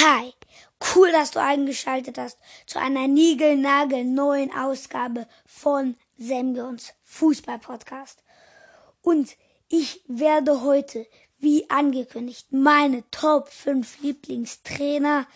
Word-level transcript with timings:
Hi, 0.00 0.32
cool, 0.94 1.10
dass 1.10 1.32
du 1.32 1.42
eingeschaltet 1.42 2.18
hast 2.18 2.38
zu 2.66 2.78
einer 2.78 3.08
niegelnagel 3.08 4.04
neuen 4.04 4.54
Ausgabe 4.54 5.26
von 5.44 5.96
Semgons 6.16 6.94
Fußball-Podcast. 7.02 8.22
Und 9.02 9.36
ich 9.68 10.04
werde 10.06 10.62
heute, 10.62 11.04
wie 11.40 11.68
angekündigt, 11.68 12.52
meine 12.52 13.10
Top 13.10 13.48
5 13.48 14.00
Lieblingstrainer 14.00 15.26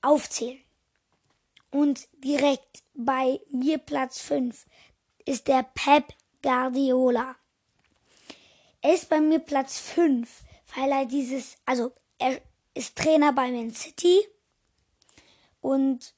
aufzählen. 0.00 0.60
Und 1.70 2.08
direkt 2.24 2.82
bei 2.94 3.40
mir 3.52 3.78
Platz 3.78 4.20
5 4.20 4.66
ist 5.26 5.46
der 5.46 5.62
Pep 5.74 6.12
Guardiola. 6.42 7.36
Er 8.80 8.94
ist 8.94 9.08
bei 9.08 9.20
mir 9.20 9.38
Platz 9.38 9.78
5, 9.78 10.28
weil 10.74 10.90
er 10.90 11.06
dieses, 11.06 11.56
also 11.64 11.92
er 12.18 12.40
ist 12.74 12.96
Trainer 12.96 13.32
bei 13.32 13.50
Man 13.50 13.72
City 13.72 14.26
und 15.60 16.14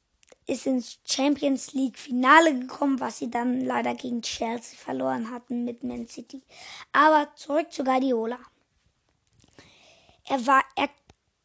ist 0.46 0.66
ins 0.66 0.98
Champions 1.06 1.72
League 1.72 1.98
Finale 1.98 2.58
gekommen, 2.58 3.00
was 3.00 3.18
sie 3.18 3.30
dann 3.30 3.64
leider 3.64 3.94
gegen 3.94 4.22
Chelsea 4.22 4.78
verloren 4.78 5.30
hatten 5.30 5.64
mit 5.64 5.82
Man 5.82 6.06
City. 6.06 6.42
Aber 6.92 7.34
zurück 7.36 7.72
zu 7.72 7.82
Guardiola. 7.82 8.38
Er 10.26 10.46
war, 10.46 10.62
er 10.76 10.90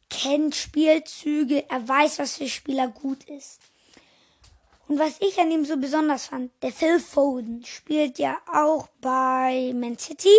kennt 0.10 0.56
Spielzüge, 0.56 1.70
er 1.70 1.88
weiß, 1.88 2.20
was 2.20 2.38
für 2.38 2.50
Spieler 2.50 2.88
gut 2.88 3.24
ist. 3.26 3.60
Und 4.88 4.98
was 4.98 5.22
ich 5.22 5.40
an 5.40 5.52
ihm 5.52 5.66
so 5.66 5.78
besonders 5.78 6.26
fand, 6.26 6.52
der 6.64 6.72
Phil 6.72 7.00
Foden 7.00 7.64
spielt 7.64 8.18
ja 8.18 8.40
auch 8.52 8.88
bei 9.00 9.72
Man 9.76 9.98
City 9.98 10.36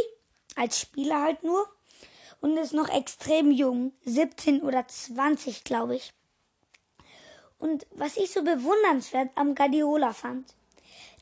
als 0.57 0.81
Spieler 0.81 1.23
halt 1.23 1.43
nur 1.45 1.67
und 2.41 2.57
ist 2.57 2.73
noch 2.73 2.89
extrem 2.89 3.51
jung, 3.51 3.93
17 4.05 4.63
oder 4.63 4.87
20, 4.87 5.65
glaube 5.65 5.97
ich. 5.97 6.13
Und 7.59 7.87
was 7.91 8.17
ich 8.17 8.31
so 8.31 8.43
bewundernswert 8.43 9.31
am 9.35 9.55
Guardiola 9.55 10.13
fand, 10.13 10.55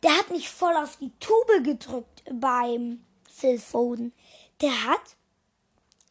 der 0.03 0.17
hat 0.17 0.31
nicht 0.31 0.49
voll 0.49 0.77
auf 0.77 0.97
die 0.97 1.13
Tube 1.19 1.65
gedrückt 1.65 2.23
beim 2.33 3.05
Phil 3.29 3.59
Foden. 3.59 4.13
Der 4.61 4.85
hat 4.85 5.17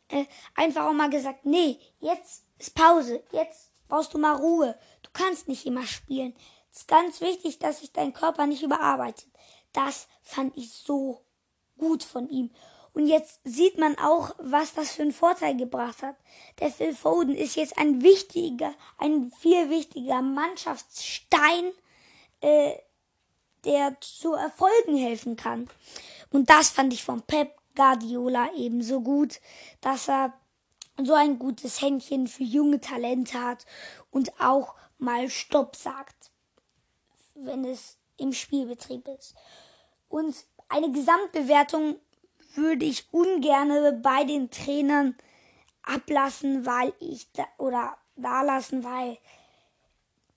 äh, 0.10 0.26
einfach 0.56 0.86
auch 0.86 0.94
mal 0.94 1.10
gesagt, 1.10 1.46
nee, 1.46 1.80
jetzt 2.00 2.44
ist 2.58 2.76
Pause, 2.76 3.24
jetzt 3.32 3.72
brauchst 3.88 4.14
du 4.14 4.18
mal 4.18 4.36
Ruhe. 4.36 4.78
Du 5.04 5.10
kannst 5.14 5.48
nicht 5.48 5.66
immer 5.66 5.86
spielen. 5.86 6.36
Es 6.72 6.80
ist 6.80 6.88
ganz 6.88 7.22
wichtig, 7.22 7.60
dass 7.60 7.80
sich 7.80 7.94
dein 7.94 8.14
Körper 8.14 8.46
nicht 8.46 8.64
überarbeitet. 8.64 9.28
Das 9.72 10.08
fand 10.22 10.56
ich 10.58 10.74
so 10.74 11.22
gut 11.78 12.04
von 12.04 12.30
ihm. 12.30 12.52
Und 12.98 13.06
jetzt 13.06 13.42
sieht 13.44 13.78
man 13.78 13.96
auch, 14.00 14.34
was 14.40 14.74
das 14.74 14.96
für 14.96 15.04
einen 15.04 15.12
Vorteil 15.12 15.56
gebracht 15.56 16.02
hat. 16.02 16.16
Der 16.60 16.72
Phil 16.72 16.96
Foden 16.96 17.36
ist 17.36 17.56
jetzt 17.56 17.78
ein 17.78 18.02
wichtiger, 18.02 18.74
ein 18.98 19.32
viel 19.40 19.70
wichtiger 19.70 20.24
Mannschaftsstein, 20.24 21.74
äh, 22.42 22.74
der 23.66 23.96
zu 24.02 24.34
Erfolgen 24.34 24.98
helfen 24.98 25.36
kann. 25.36 25.70
Und 26.32 26.50
das 26.50 26.72
fand 26.72 26.92
ich 26.92 27.04
von 27.04 27.22
Pep 27.22 27.56
Guardiola 27.76 28.52
eben 28.56 28.82
so 28.82 29.02
gut, 29.02 29.42
dass 29.80 30.10
er 30.10 30.34
so 31.00 31.14
ein 31.14 31.38
gutes 31.38 31.84
Händchen 31.84 32.26
für 32.26 32.46
junge 32.46 32.82
Talente 32.82 33.40
hat 33.40 33.68
und 34.10 34.42
auch 34.42 34.74
mal 34.98 35.30
Stopp 35.30 35.76
sagt, 35.76 36.32
wenn 37.36 37.64
es 37.64 38.00
im 38.18 38.34
Spielbetrieb 38.34 39.08
ist. 39.20 39.36
Und 40.10 40.36
eine 40.68 40.92
Gesamtbewertung 40.92 41.98
würde 42.58 42.86
ich 42.86 43.08
ungern 43.12 44.02
bei 44.02 44.24
den 44.24 44.50
Trainern 44.52 45.16
ablassen, 45.84 46.66
weil 46.66 46.94
ich 47.00 47.32
da, 47.32 47.46
oder 47.58 47.98
da 48.16 48.42
lassen, 48.42 48.84
weil 48.84 49.18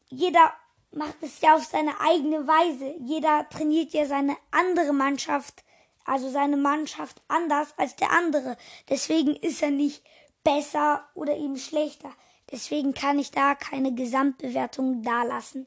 jeder 0.08 0.52
macht 0.92 1.22
es 1.22 1.40
ja 1.40 1.54
auf 1.54 1.64
seine 1.64 2.00
eigene 2.00 2.46
Weise. 2.46 2.94
Jeder 3.00 3.48
trainiert 3.48 3.92
ja 3.92 4.06
seine 4.06 4.36
andere 4.50 4.92
Mannschaft, 4.92 5.64
also 6.04 6.28
seine 6.30 6.56
Mannschaft 6.56 7.22
anders 7.28 7.74
als 7.76 7.96
der 7.96 8.10
andere. 8.10 8.56
Deswegen 8.88 9.34
ist 9.36 9.62
er 9.62 9.70
nicht 9.70 10.02
besser 10.42 11.08
oder 11.14 11.36
eben 11.36 11.56
schlechter. 11.56 12.12
Deswegen 12.50 12.94
kann 12.94 13.18
ich 13.18 13.30
da 13.30 13.54
keine 13.54 13.94
Gesamtbewertung 13.94 15.02
dalassen. 15.02 15.66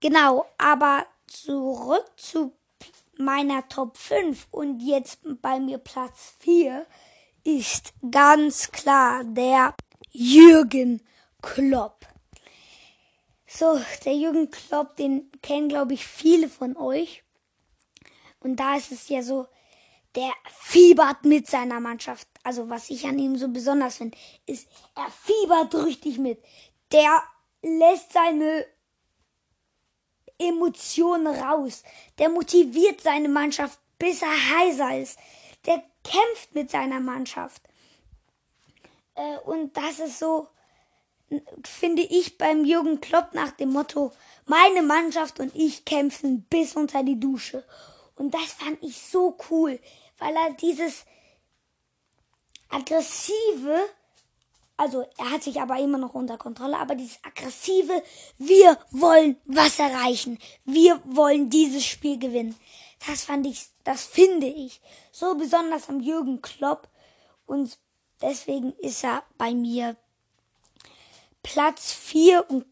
Genau, 0.00 0.46
aber 0.58 1.06
zurück 1.26 2.06
zu 2.16 2.52
meiner 3.20 3.68
Top 3.68 3.96
5 3.96 4.48
und 4.50 4.80
jetzt 4.80 5.20
bei 5.40 5.60
mir 5.60 5.78
Platz 5.78 6.34
4 6.40 6.86
ist 7.44 7.92
ganz 8.10 8.70
klar 8.72 9.24
der 9.24 9.74
Jürgen 10.10 11.02
Klopp. 11.42 12.06
So, 13.46 13.80
der 14.04 14.14
Jürgen 14.14 14.50
Klopp, 14.50 14.96
den 14.96 15.30
kennen 15.42 15.68
glaube 15.68 15.94
ich 15.94 16.06
viele 16.06 16.48
von 16.48 16.76
euch. 16.76 17.22
Und 18.40 18.56
da 18.56 18.76
ist 18.76 18.92
es 18.92 19.08
ja 19.08 19.22
so, 19.22 19.46
der 20.14 20.32
fiebert 20.48 21.24
mit 21.24 21.46
seiner 21.46 21.80
Mannschaft. 21.80 22.28
Also 22.42 22.68
was 22.68 22.90
ich 22.90 23.06
an 23.06 23.18
ihm 23.18 23.36
so 23.36 23.48
besonders 23.48 23.96
finde, 23.98 24.16
ist, 24.46 24.68
er 24.96 25.10
fiebert 25.10 25.74
richtig 25.86 26.18
mit. 26.18 26.42
Der 26.92 27.22
lässt 27.62 28.12
seine 28.12 28.66
Emotionen 30.40 31.26
raus. 31.28 31.82
Der 32.18 32.28
motiviert 32.28 33.00
seine 33.00 33.28
Mannschaft, 33.28 33.78
bis 33.98 34.22
er 34.22 34.56
heiser 34.56 34.98
ist. 34.98 35.18
Der 35.66 35.82
kämpft 36.02 36.54
mit 36.54 36.70
seiner 36.70 37.00
Mannschaft. 37.00 37.62
Äh, 39.14 39.38
und 39.44 39.76
das 39.76 39.98
ist 39.98 40.18
so, 40.18 40.48
finde 41.64 42.02
ich, 42.02 42.38
beim 42.38 42.64
Jürgen 42.64 43.00
Klopp 43.00 43.34
nach 43.34 43.52
dem 43.52 43.72
Motto, 43.72 44.12
meine 44.46 44.82
Mannschaft 44.82 45.38
und 45.40 45.54
ich 45.54 45.84
kämpfen 45.84 46.42
bis 46.50 46.74
unter 46.74 47.02
die 47.02 47.20
Dusche. 47.20 47.64
Und 48.16 48.34
das 48.34 48.52
fand 48.52 48.82
ich 48.82 49.00
so 49.00 49.36
cool, 49.50 49.78
weil 50.18 50.34
er 50.34 50.52
dieses 50.54 51.04
aggressive 52.68 53.80
also 54.80 55.06
er 55.18 55.32
hat 55.32 55.42
sich 55.42 55.60
aber 55.60 55.78
immer 55.78 55.98
noch 55.98 56.14
unter 56.14 56.38
Kontrolle, 56.38 56.78
aber 56.78 56.94
dieses 56.94 57.22
aggressive, 57.22 58.02
wir 58.38 58.78
wollen 58.90 59.36
was 59.44 59.78
erreichen, 59.78 60.38
wir 60.64 61.02
wollen 61.04 61.50
dieses 61.50 61.84
Spiel 61.84 62.18
gewinnen. 62.18 62.56
Das 63.06 63.24
fand 63.24 63.46
ich, 63.46 63.66
das 63.84 64.06
finde 64.06 64.46
ich 64.46 64.80
so 65.12 65.34
besonders 65.34 65.90
am 65.90 66.00
Jürgen 66.00 66.40
Klopp 66.40 66.88
und 67.44 67.78
deswegen 68.22 68.72
ist 68.78 69.04
er 69.04 69.22
bei 69.36 69.52
mir 69.52 69.96
Platz 71.42 71.92
4 71.92 72.48
und 72.48 72.64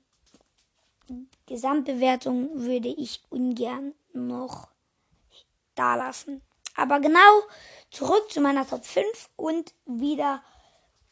Gesamtbewertung 1.44 2.48
würde 2.54 2.88
ich 2.88 3.20
ungern 3.28 3.92
noch 4.14 4.68
da 5.74 5.94
lassen. 5.94 6.40
Aber 6.74 7.00
genau 7.00 7.42
zurück 7.90 8.32
zu 8.32 8.40
meiner 8.40 8.66
Top 8.66 8.86
5 8.86 9.28
und 9.36 9.74
wieder 9.84 10.42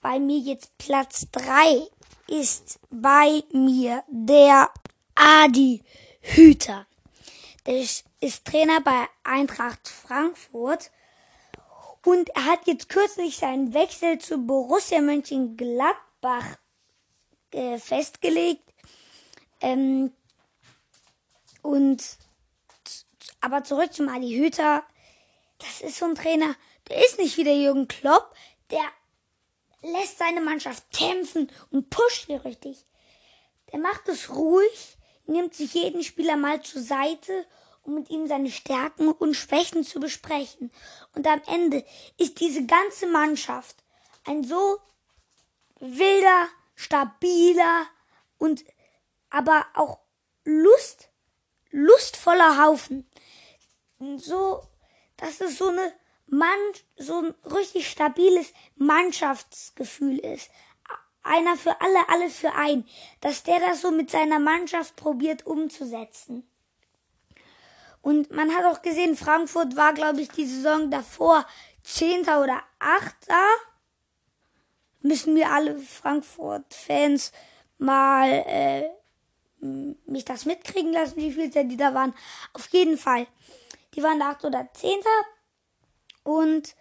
bei 0.09 0.21
mir 0.21 0.39
jetzt 0.39 0.79
Platz 0.79 1.27
3 1.33 1.85
ist 2.29 2.79
bei 2.91 3.43
mir 3.51 4.05
der 4.07 4.71
Adi 5.17 5.83
Hüter. 6.21 6.87
Der 7.67 7.81
ist 7.81 8.45
Trainer 8.45 8.81
bei 8.83 9.09
Eintracht 9.25 9.89
Frankfurt 9.89 10.93
und 12.05 12.29
er 12.37 12.45
hat 12.45 12.69
jetzt 12.69 12.89
kürzlich 12.89 13.39
seinen 13.39 13.75
Wechsel 13.75 14.21
zu 14.21 14.39
Borussia 14.39 15.01
Mönchengladbach 15.01 16.57
äh, 17.51 17.79
festgelegt. 17.79 18.63
Ähm, 19.61 20.13
und 21.63 22.17
aber 23.41 23.65
zurück 23.65 23.93
zum 23.93 24.09
Adi 24.09 24.37
Hüter. 24.37 24.85
Das 25.59 25.81
ist 25.81 25.99
so 25.99 26.05
ein 26.05 26.15
Trainer, 26.15 26.55
der 26.89 27.05
ist 27.05 27.19
nicht 27.19 27.37
wie 27.39 27.45
der 27.45 27.57
Jürgen 27.59 27.89
Klopp, 27.89 28.33
der 28.71 28.85
lässt 29.83 30.19
seine 30.19 30.41
Mannschaft 30.41 30.85
kämpfen 30.93 31.51
und 31.71 31.91
pusht 31.91 32.27
sie 32.27 32.35
richtig. 32.35 32.85
Der 33.73 33.79
macht 33.79 34.09
es 34.09 34.31
ruhig, 34.31 34.97
nimmt 35.27 35.55
sich 35.55 35.75
jeden 35.75 36.03
Spieler 36.03 36.37
mal 36.37 36.63
zur 36.63 36.83
Seite, 36.83 37.47
um 37.83 37.95
mit 37.95 38.11
ihm 38.11 38.27
seine 38.27 38.51
Stärken 38.51 39.11
und 39.11 39.35
Schwächen 39.35 39.85
zu 39.85 40.01
besprechen. 40.01 40.73
Und 41.15 41.27
am 41.27 41.41
Ende 41.47 41.85
ist 42.19 42.41
diese 42.41 42.67
ganze 42.67 43.07
Mannschaft 43.07 43.77
ein 44.25 44.45
so 44.45 44.79
wilder, 45.79 46.49
stabiler 46.75 47.87
und 48.39 48.65
aber 49.31 49.67
auch 49.75 49.99
Lust, 50.45 51.11
lustvoller 51.71 52.65
Haufen. 52.65 53.09
So, 54.17 54.63
das 55.17 55.41
ist 55.41 55.59
so 55.59 55.69
eine 55.69 55.93
Mann 56.27 56.59
so 56.97 57.23
ein 57.23 57.35
richtig 57.45 57.89
stabiles 57.89 58.53
Mannschaftsgefühl 58.77 60.19
ist. 60.19 60.51
Einer 61.23 61.57
für 61.57 61.81
alle, 61.81 62.09
alle 62.09 62.31
für 62.31 62.53
ein. 62.53 62.87
Dass 63.21 63.43
der 63.43 63.61
das 63.61 63.81
so 63.81 63.91
mit 63.91 64.11
seiner 64.11 64.39
Mannschaft 64.39 64.97
probiert 64.97 65.47
umzusetzen. 65.47 66.49
Und 68.03 68.31
man 68.31 68.55
hat 68.55 68.65
auch 68.65 68.83
gesehen, 68.83 69.17
Frankfurt 69.17 69.77
war, 69.77 69.93
glaube 69.93 70.21
ich, 70.21 70.29
die 70.29 70.47
Saison 70.47 70.91
davor 70.91 71.45
Zehnter 71.83 72.43
oder 72.43 72.63
Achter 72.79 73.43
müssen 75.01 75.35
wir 75.35 75.51
alle 75.51 75.79
Frankfurt-Fans 75.79 77.33
mal 77.79 78.29
äh, 78.47 78.85
mich 80.07 80.25
das 80.25 80.45
mitkriegen 80.45 80.93
lassen, 80.93 81.17
wie 81.17 81.33
viele 81.33 81.65
die 81.65 81.77
da 81.77 81.95
waren. 81.95 82.15
Auf 82.53 82.69
jeden 82.69 82.99
Fall. 82.99 83.27
Die 83.95 84.03
waren 84.03 84.19
da 84.19 84.31
8 84.31 84.45
oder 84.45 84.69
10. 84.73 85.01
Und 86.27 86.75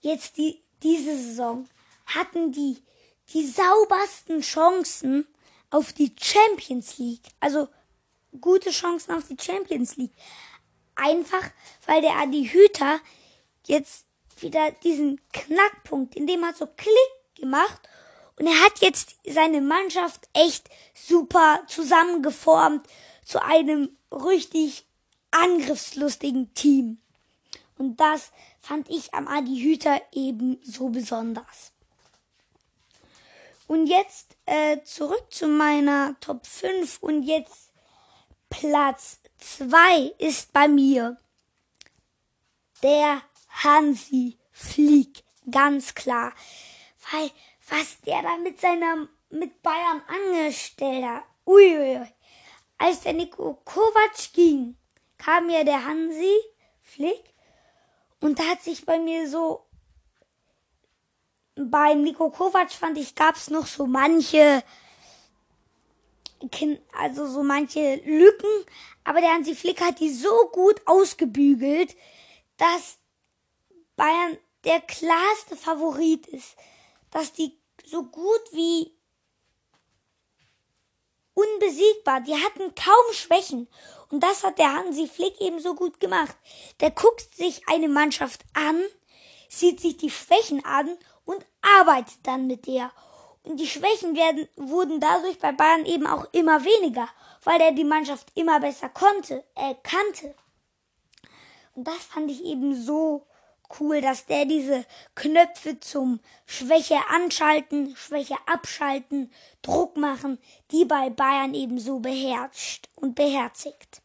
jetzt 0.00 0.38
die, 0.38 0.62
diese 0.82 1.14
Saison 1.14 1.68
hatten 2.06 2.52
die 2.52 2.82
die 3.34 3.46
saubersten 3.46 4.40
Chancen 4.40 5.26
auf 5.68 5.92
die 5.92 6.14
Champions 6.18 6.96
League. 6.96 7.26
Also 7.40 7.68
gute 8.40 8.70
Chancen 8.70 9.12
auf 9.12 9.24
die 9.28 9.36
Champions 9.38 9.96
League. 9.96 10.14
Einfach, 10.94 11.50
weil 11.84 12.00
der 12.00 12.16
Adi 12.16 12.48
Hüter 12.48 13.00
jetzt 13.66 14.06
wieder 14.40 14.70
diesen 14.82 15.20
Knackpunkt, 15.34 16.14
in 16.14 16.26
dem 16.26 16.42
hat 16.46 16.56
so 16.56 16.66
Klick 16.66 17.34
gemacht 17.34 17.86
und 18.38 18.46
er 18.46 18.58
hat 18.64 18.80
jetzt 18.80 19.16
seine 19.26 19.60
Mannschaft 19.60 20.26
echt 20.32 20.70
super 20.94 21.60
zusammengeformt 21.66 22.86
zu 23.22 23.42
einem 23.42 23.94
richtig 24.10 24.86
angriffslustigen 25.32 26.54
Team. 26.54 26.98
Und 27.76 28.00
das 28.00 28.32
fand 28.68 28.90
ich 28.90 29.14
am 29.14 29.26
Adi 29.26 29.62
Hüter 29.62 29.98
eben 30.12 30.60
so 30.62 30.90
besonders. 30.90 31.72
Und 33.66 33.86
jetzt 33.86 34.36
äh, 34.44 34.82
zurück 34.82 35.24
zu 35.30 35.46
meiner 35.46 36.16
Top 36.20 36.46
5 36.46 36.98
und 37.02 37.22
jetzt 37.22 37.70
Platz 38.50 39.20
2 39.38 40.14
ist 40.18 40.52
bei 40.52 40.68
mir 40.68 41.16
der 42.82 43.22
Hansi 43.48 44.36
Flieg, 44.52 45.24
ganz 45.50 45.94
klar. 45.94 46.34
Weil 47.10 47.30
was 47.70 48.00
der 48.02 48.22
da 48.22 48.36
mit 48.36 48.60
seiner 48.60 49.08
mit 49.30 49.62
Bayern 49.62 50.02
angestellt 50.08 51.04
hat. 51.06 51.24
Uiuiui. 51.46 52.06
Als 52.76 53.00
der 53.00 53.14
Nico 53.14 53.54
Kovac 53.64 54.32
ging, 54.34 54.76
kam 55.16 55.48
ja 55.48 55.64
der 55.64 55.86
Hansi 55.86 56.36
Flick 56.82 57.34
und 58.20 58.38
da 58.38 58.44
hat 58.44 58.62
sich 58.62 58.84
bei 58.84 58.98
mir 58.98 59.28
so 59.28 59.64
bei 61.56 61.94
Nico 61.94 62.30
Kovac 62.30 62.70
fand 62.70 62.98
ich 62.98 63.14
gab's 63.14 63.50
noch 63.50 63.66
so 63.66 63.86
manche 63.86 64.62
also 66.92 67.26
so 67.26 67.42
manche 67.42 67.96
Lücken, 68.04 68.64
aber 69.04 69.20
der 69.20 69.32
Hansi 69.32 69.54
Flick 69.54 69.80
hat 69.80 70.00
die 70.00 70.10
so 70.10 70.48
gut 70.52 70.80
ausgebügelt, 70.86 71.96
dass 72.56 72.98
Bayern 73.96 74.38
der 74.64 74.80
klarste 74.80 75.56
Favorit 75.56 76.26
ist, 76.28 76.56
dass 77.10 77.32
die 77.32 77.58
so 77.84 78.04
gut 78.04 78.42
wie 78.52 78.97
unbesiegbar. 81.38 82.20
Die 82.20 82.34
hatten 82.34 82.74
kaum 82.74 83.12
Schwächen. 83.12 83.68
Und 84.10 84.22
das 84.22 84.42
hat 84.42 84.58
der 84.58 84.72
Hansi 84.72 85.06
Flick 85.06 85.40
eben 85.40 85.60
so 85.60 85.74
gut 85.74 86.00
gemacht. 86.00 86.36
Der 86.80 86.90
guckt 86.90 87.34
sich 87.34 87.62
eine 87.68 87.88
Mannschaft 87.88 88.42
an, 88.54 88.82
sieht 89.48 89.80
sich 89.80 89.96
die 89.96 90.10
Schwächen 90.10 90.64
an 90.64 90.96
und 91.24 91.44
arbeitet 91.78 92.18
dann 92.22 92.46
mit 92.46 92.66
der. 92.66 92.90
Und 93.44 93.60
die 93.60 93.66
Schwächen 93.66 94.16
werden, 94.16 94.48
wurden 94.56 95.00
dadurch 95.00 95.38
bei 95.38 95.52
Bayern 95.52 95.86
eben 95.86 96.06
auch 96.06 96.26
immer 96.32 96.64
weniger, 96.64 97.08
weil 97.44 97.60
er 97.60 97.72
die 97.72 97.84
Mannschaft 97.84 98.28
immer 98.34 98.60
besser 98.60 98.88
konnte, 98.88 99.44
äh, 99.54 99.74
kannte. 99.82 100.34
Und 101.74 101.86
das 101.86 101.98
fand 101.98 102.30
ich 102.30 102.44
eben 102.44 102.74
so 102.74 103.26
cool, 103.78 104.00
dass 104.00 104.26
der 104.26 104.44
diese 104.44 104.84
Knöpfe 105.14 105.80
zum 105.80 106.20
Schwäche 106.46 106.98
anschalten, 107.10 107.94
Schwäche 107.96 108.36
abschalten, 108.46 109.30
Druck 109.62 109.96
machen, 109.96 110.38
die 110.70 110.84
bei 110.84 111.10
Bayern 111.10 111.54
eben 111.54 111.78
so 111.78 112.00
beherrscht 112.00 112.88
und 112.96 113.14
beherzigt. 113.14 114.02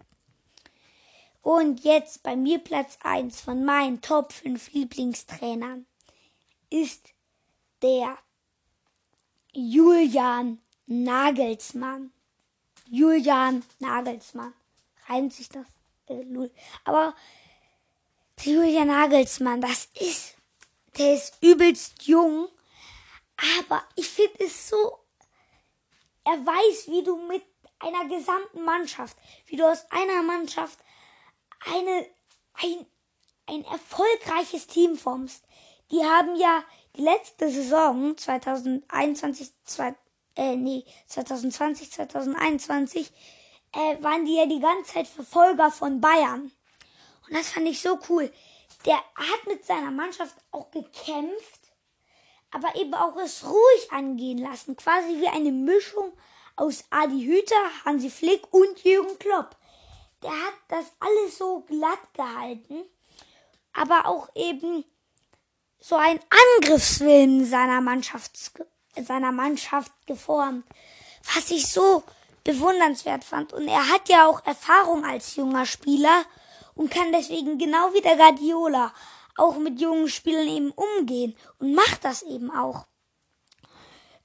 Und 1.42 1.84
jetzt 1.84 2.24
bei 2.24 2.36
mir 2.36 2.60
Platz 2.60 2.98
1 3.04 3.42
von 3.42 3.66
meinen 3.66 4.02
Top 4.02 4.32
5 4.32 4.72
Lieblingstrainern 4.72 5.86
ist 6.70 7.14
der 7.82 8.18
Julian 9.52 10.60
Nagelsmann. 10.86 12.12
Julian 12.90 13.64
Nagelsmann. 13.80 14.54
Reimt 15.08 15.34
sich 15.34 15.50
das? 15.50 15.66
Äh, 16.08 16.50
Aber 16.86 17.14
Julian 18.42 18.88
Nagelsmann, 18.88 19.62
das 19.62 19.88
ist, 20.00 20.36
der 20.98 21.14
ist 21.16 21.38
übelst 21.42 22.04
jung, 22.04 22.48
aber 23.66 23.84
ich 23.96 24.10
finde 24.10 24.46
es 24.46 24.70
so, 24.70 25.00
er 26.26 26.46
weiß, 26.46 26.88
wie 26.88 27.04
du 27.04 27.18
mit 27.28 27.44
einer 27.80 28.06
gesamten 28.06 28.64
Mannschaft, 28.64 29.18
wie 29.48 29.58
du 29.58 29.70
aus 29.70 29.86
einer 29.92 30.24
Mannschaft 30.24 30.80
eine, 31.66 32.06
ein, 32.54 32.86
ein 33.48 33.66
erfolgreiches 33.66 34.68
Team 34.68 34.98
formst. 34.98 35.44
Die 35.92 36.04
haben 36.04 36.36
ja 36.36 36.64
die 36.96 37.02
letzte 37.02 37.50
Saison 37.50 38.18
2021, 38.18 39.52
zwei, 39.64 39.96
äh, 40.36 40.56
nee, 40.56 40.86
2020, 41.08 41.92
2021, 41.92 43.12
äh, 43.74 44.02
waren 44.02 44.26
die 44.26 44.36
ja 44.36 44.46
die 44.46 44.60
ganze 44.60 44.94
Zeit 44.94 45.08
Verfolger 45.08 45.72
von 45.72 46.00
Bayern. 46.00 46.52
Und 47.34 47.40
das 47.40 47.50
fand 47.50 47.68
ich 47.68 47.82
so 47.82 47.98
cool. 48.10 48.32
Der 48.86 48.98
hat 48.98 49.48
mit 49.48 49.66
seiner 49.66 49.90
Mannschaft 49.90 50.36
auch 50.52 50.70
gekämpft, 50.70 51.62
aber 52.52 52.76
eben 52.76 52.94
auch 52.94 53.18
es 53.18 53.44
ruhig 53.44 53.92
angehen 53.92 54.38
lassen. 54.38 54.78
Quasi 54.78 55.20
wie 55.20 55.28
eine 55.28 55.52
Mischung 55.52 56.14
aus 56.56 56.84
Adi 56.92 57.24
Hüter, 57.24 57.86
Hansi 57.86 58.12
Flick 58.12 58.54
und 58.54 58.84
Jürgen 58.84 59.18
Klopp. 59.18 59.56
Der 60.22 60.30
hat 60.30 60.54
das 60.68 60.86
alles 61.00 61.40
so 61.40 61.62
glatt 61.62 62.14
gehalten, 62.14 62.84
aber 63.74 64.06
auch 64.06 64.30
eben 64.36 64.86
so 65.80 65.96
ein 65.96 66.20
Angriffswillen 66.60 67.46
seiner 67.46 67.82
Mannschaft, 67.82 68.38
seiner 68.96 69.32
Mannschaft 69.32 69.92
geformt, 70.06 70.66
was 71.34 71.50
ich 71.50 71.66
so 71.66 72.04
bewundernswert 72.44 73.24
fand. 73.24 73.54
Und 73.54 73.68
er 73.68 73.90
hat 73.90 74.08
ja 74.08 74.28
auch 74.28 74.46
Erfahrung 74.46 75.04
als 75.04 75.36
junger 75.36 75.66
Spieler 75.66 76.26
und 76.76 76.92
kann 76.92 77.12
deswegen 77.12 77.58
genau 77.58 77.94
wie 77.94 78.02
der 78.02 78.18
Guardiola 78.18 78.94
auch 79.38 79.58
mit 79.58 79.80
jungen 79.80 80.08
Spielern 80.08 80.48
eben 80.48 80.72
umgehen 80.72 81.36
und 81.60 81.74
macht 81.74 82.04
das 82.04 82.22
eben 82.24 82.52
auch. 82.52 82.86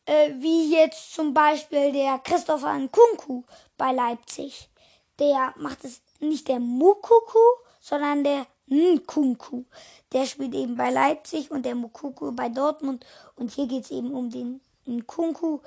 Äh, 0.04 0.34
wie 0.38 0.72
jetzt 0.74 1.12
zum 1.14 1.34
Beispiel 1.34 1.92
der 1.92 2.18
Christopher 2.18 2.78
Nkunku 2.78 3.42
bei 3.76 3.92
Leipzig. 3.92 4.70
Der 5.18 5.52
macht 5.56 5.84
es 5.84 6.00
nicht 6.20 6.48
der 6.48 6.60
Mukuku, 6.60 7.38
sondern 7.80 8.24
der 8.24 8.46
Nkunku. 8.70 9.64
Der 10.12 10.26
spielt 10.26 10.54
eben 10.54 10.76
bei 10.76 10.90
Leipzig 10.90 11.50
und 11.50 11.64
der 11.66 11.74
Mukuku 11.74 12.32
bei 12.32 12.48
Dortmund. 12.48 13.04
Und 13.36 13.52
hier 13.52 13.66
geht 13.66 13.84
es 13.84 13.90
eben 13.90 14.12
um 14.12 14.30
den 14.30 14.60
Nkunku, 14.86 15.60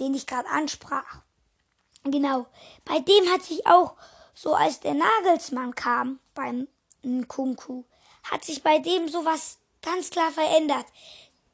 den 0.00 0.14
ich 0.14 0.26
gerade 0.26 0.48
ansprach. 0.48 1.20
Genau. 2.04 2.46
Bei 2.84 3.00
dem 3.00 3.32
hat 3.32 3.42
sich 3.42 3.66
auch 3.66 3.94
so 4.36 4.52
als 4.54 4.80
der 4.80 4.94
Nagelsmann 4.94 5.74
kam 5.74 6.20
beim 6.34 6.68
Nkunku, 7.02 7.84
hat 8.22 8.44
sich 8.44 8.62
bei 8.62 8.78
dem 8.78 9.08
sowas 9.08 9.58
ganz 9.80 10.10
klar 10.10 10.30
verändert. 10.30 10.84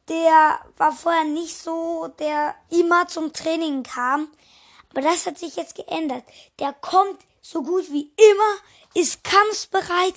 Der 0.08 0.60
war 0.76 0.92
vorher 0.92 1.24
nicht 1.24 1.56
so, 1.56 2.08
der 2.18 2.56
immer 2.70 3.06
zum 3.06 3.32
Training 3.32 3.84
kam. 3.84 4.28
Aber 4.90 5.00
das 5.00 5.26
hat 5.26 5.38
sich 5.38 5.54
jetzt 5.54 5.76
geändert. 5.76 6.24
Der 6.58 6.72
kommt 6.72 7.20
so 7.40 7.62
gut 7.62 7.90
wie 7.92 8.12
immer, 8.16 9.00
ist 9.00 9.22
kampfbereit, 9.22 10.14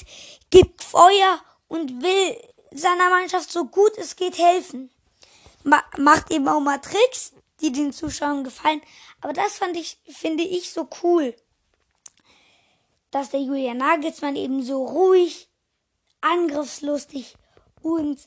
gibt 0.49 0.83
Feuer 0.83 1.39
und 1.67 2.01
will 2.01 2.35
seiner 2.71 3.09
Mannschaft 3.09 3.51
so 3.51 3.65
gut 3.65 3.95
es 3.97 4.15
geht 4.15 4.39
helfen. 4.39 4.89
Ma 5.63 5.83
macht 5.97 6.31
eben 6.31 6.47
auch 6.47 6.59
mal 6.59 6.79
Tricks, 6.79 7.33
die 7.61 7.71
den 7.71 7.93
Zuschauern 7.93 8.43
gefallen. 8.43 8.81
Aber 9.21 9.33
das 9.33 9.59
fand 9.59 9.77
ich, 9.77 9.99
finde 10.07 10.43
ich 10.43 10.71
so 10.71 10.89
cool 11.03 11.35
dass 13.15 13.29
der 13.29 13.39
Julian 13.39 13.77
Nagelsmann 13.77 14.35
eben 14.35 14.61
so 14.61 14.85
ruhig, 14.85 15.47
angriffslustig 16.19 17.37
und 17.81 18.19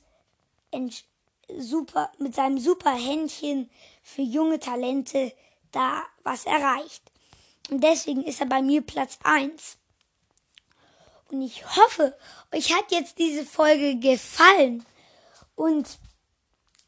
super, 1.58 2.10
mit 2.16 2.34
seinem 2.34 2.58
super 2.58 2.94
Händchen 2.94 3.68
für 4.02 4.22
junge 4.22 4.58
Talente 4.58 5.34
da 5.72 6.04
was 6.22 6.46
erreicht. 6.46 7.02
Und 7.68 7.84
deswegen 7.84 8.24
ist 8.24 8.40
er 8.40 8.46
bei 8.46 8.62
mir 8.62 8.80
Platz 8.80 9.18
1. 9.24 9.76
Und 11.30 11.42
ich 11.42 11.66
hoffe, 11.76 12.16
euch 12.54 12.74
hat 12.74 12.90
jetzt 12.90 13.18
diese 13.18 13.44
Folge 13.44 13.98
gefallen. 13.98 14.86
Und 15.54 15.98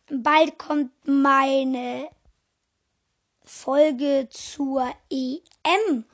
bald 0.08 0.58
kommt 0.58 0.90
meine 1.04 2.08
Folge 3.44 4.26
zur 4.30 4.90
EM. 5.10 6.06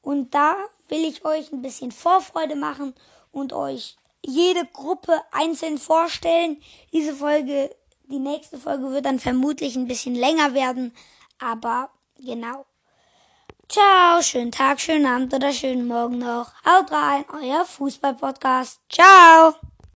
Und 0.00 0.32
da 0.32 0.56
will 0.88 1.04
ich 1.04 1.24
euch 1.24 1.52
ein 1.52 1.62
bisschen 1.62 1.92
Vorfreude 1.92 2.56
machen 2.56 2.94
und 3.32 3.52
euch 3.52 3.96
jede 4.24 4.66
Gruppe 4.66 5.20
einzeln 5.30 5.78
vorstellen. 5.78 6.60
Diese 6.92 7.14
Folge 7.14 7.70
die 8.10 8.18
nächste 8.18 8.56
Folge 8.56 8.90
wird 8.90 9.04
dann 9.04 9.18
vermutlich 9.18 9.76
ein 9.76 9.86
bisschen 9.86 10.14
länger 10.14 10.54
werden, 10.54 10.94
aber 11.38 11.90
genau. 12.18 12.64
Ciao, 13.68 14.22
schönen 14.22 14.50
Tag, 14.50 14.80
schönen 14.80 15.04
Abend 15.04 15.34
oder 15.34 15.52
schönen 15.52 15.86
Morgen 15.86 16.18
noch. 16.18 16.52
Haut 16.64 16.90
rein, 16.90 17.26
euer 17.34 17.66
Fußball-Podcast. 17.66 18.80
Ciao. 18.88 19.54